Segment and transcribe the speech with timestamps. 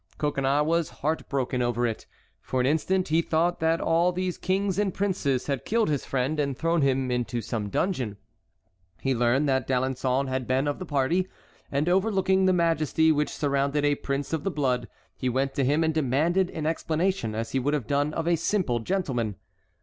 [0.17, 2.07] Coconnas was heartbroken over it;
[2.41, 6.39] for an instant he thought that all these kings and princes had killed his friend
[6.39, 8.17] and thrown him into some dungeon.
[8.99, 11.27] He learned that D'Alençon had been of the party;
[11.71, 15.83] and overlooking the majesty which surrounded a prince of the blood, he went to him
[15.83, 19.35] and demanded an explanation as he would have done of a simple gentleman.